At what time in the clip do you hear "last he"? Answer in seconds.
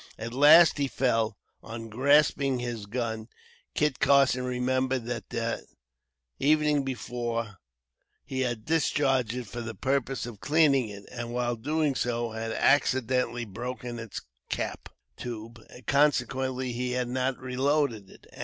0.33-0.87